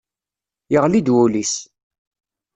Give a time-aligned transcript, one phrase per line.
[0.71, 1.55] Yeɣli-d wul-is.